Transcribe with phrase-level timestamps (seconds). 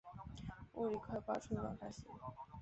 [0.73, 2.07] 物理快报出版发行。